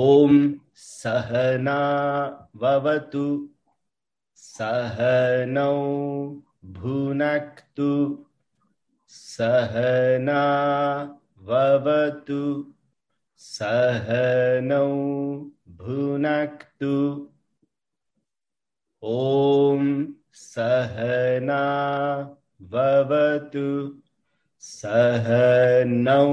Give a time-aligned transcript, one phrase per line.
[0.00, 0.38] ॐ
[0.76, 1.74] सहना
[2.62, 3.22] ववतु
[4.40, 5.76] सहनौ
[6.78, 7.86] भुनक्तु
[9.18, 10.42] सहना
[11.50, 12.40] ववतु
[13.44, 14.90] सहनौ
[15.78, 16.92] भुनक्तु।
[19.02, 19.88] ॐ
[20.42, 21.62] सहना
[22.74, 23.64] ववतु
[24.60, 26.28] सहनौ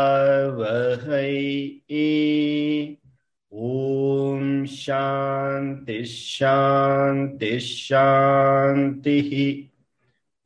[0.58, 1.32] वहै
[3.52, 6.04] ॐ शान्ति
[7.60, 9.20] शान्ति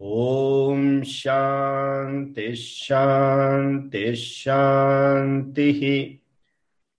[0.00, 5.80] शान्तिः ॐ शान्ति शान्ति शान्तिः।